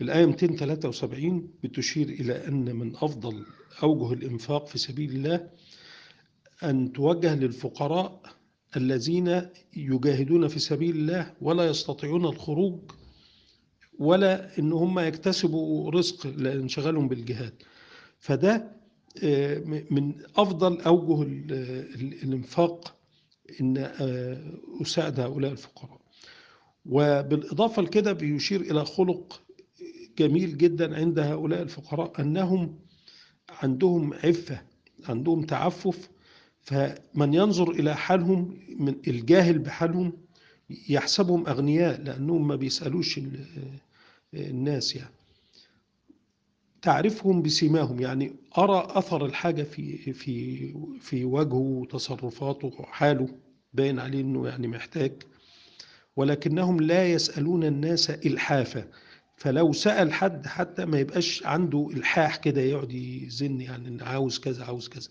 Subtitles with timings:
[0.00, 3.46] الآية 273 بتشير إلى أن من أفضل
[3.82, 5.50] أوجه الإنفاق في سبيل الله
[6.64, 8.20] أن توجه للفقراء
[8.76, 9.42] الذين
[9.76, 12.78] يجاهدون في سبيل الله ولا يستطيعون الخروج
[13.98, 17.54] ولا إن هم يكتسبوا رزق لانشغالهم بالجهاد.
[18.18, 18.76] فده
[19.22, 19.58] آه،
[19.90, 21.52] من أفضل أوجه ال-
[21.94, 22.96] ال- الإنفاق
[23.60, 24.52] إن آه،
[24.82, 26.00] أساعد هؤلاء الفقراء.
[26.86, 29.42] وبالإضافة لكده بيشير إلى خلق
[30.18, 32.78] جميل جدا عند هؤلاء الفقراء أنهم
[33.62, 34.62] عندهم عفة
[35.08, 36.08] عندهم تعفف
[36.62, 40.12] فمن ينظر إلى حالهم من الجاهل بحالهم
[40.88, 43.46] يحسبهم أغنياء لأنهم ما بيسألوش ال-
[44.34, 45.10] الناس يعني.
[46.82, 53.28] تعرفهم بسيماهم يعني أرى أثر الحاجة في في في وجهه وتصرفاته وحاله
[53.74, 55.12] باين عليه إنه يعني محتاج
[56.16, 58.84] ولكنهم لا يسألون الناس إلحافا.
[59.36, 64.88] فلو سأل حد حتى ما يبقاش عنده إلحاح كده يقعد يزن يعني عاوز كذا عاوز
[64.88, 65.08] كذا.